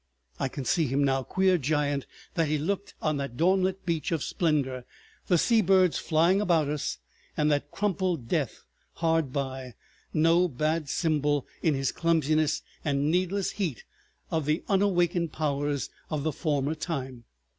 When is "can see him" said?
0.47-1.03